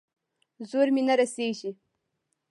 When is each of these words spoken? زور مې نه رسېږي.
زور 0.69 0.87
مې 0.95 1.01
نه 1.07 1.13
رسېږي. 1.19 1.71